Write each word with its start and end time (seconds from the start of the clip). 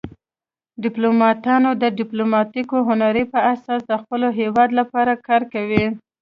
ډیپلوماتان 0.83 1.63
د 1.83 1.83
ډیپلوماتیکو 1.99 2.77
هنرونو 2.87 3.29
په 3.33 3.39
اساس 3.53 3.81
د 3.87 3.91
خپل 4.01 4.21
هیواد 4.39 4.69
لپاره 4.79 5.13
کار 5.27 5.41
کوي 5.53 5.85